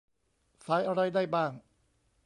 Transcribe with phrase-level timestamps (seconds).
[0.65, 1.51] สายอะไรได้บ้าง?